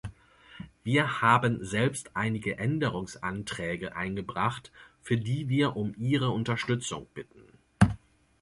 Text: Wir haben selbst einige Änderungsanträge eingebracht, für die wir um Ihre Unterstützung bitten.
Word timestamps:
Wir 0.83 1.21
haben 1.21 1.63
selbst 1.63 2.09
einige 2.15 2.57
Änderungsanträge 2.57 3.95
eingebracht, 3.95 4.71
für 5.03 5.15
die 5.15 5.47
wir 5.47 5.75
um 5.75 5.93
Ihre 5.95 6.31
Unterstützung 6.31 7.05
bitten. 7.13 7.43